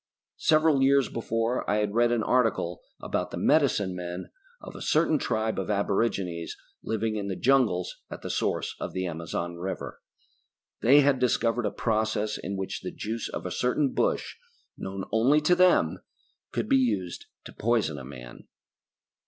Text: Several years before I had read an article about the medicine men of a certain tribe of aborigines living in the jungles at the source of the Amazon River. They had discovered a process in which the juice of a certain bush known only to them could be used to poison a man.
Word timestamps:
Several 0.39 0.81
years 0.81 1.09
before 1.09 1.63
I 1.69 1.75
had 1.75 1.93
read 1.93 2.11
an 2.11 2.23
article 2.23 2.81
about 3.01 3.29
the 3.29 3.37
medicine 3.37 3.93
men 3.95 4.31
of 4.59 4.75
a 4.75 4.81
certain 4.81 5.19
tribe 5.19 5.59
of 5.59 5.69
aborigines 5.69 6.57
living 6.81 7.17
in 7.17 7.27
the 7.27 7.35
jungles 7.35 8.01
at 8.09 8.23
the 8.23 8.31
source 8.31 8.75
of 8.79 8.93
the 8.93 9.05
Amazon 9.05 9.57
River. 9.57 10.01
They 10.81 11.01
had 11.01 11.19
discovered 11.19 11.67
a 11.67 11.71
process 11.71 12.39
in 12.39 12.57
which 12.57 12.81
the 12.81 12.89
juice 12.89 13.29
of 13.29 13.45
a 13.45 13.51
certain 13.51 13.93
bush 13.93 14.37
known 14.75 15.03
only 15.11 15.39
to 15.41 15.53
them 15.53 15.99
could 16.51 16.67
be 16.67 16.77
used 16.79 17.27
to 17.43 17.53
poison 17.53 17.99
a 17.99 18.03
man. 18.03 18.47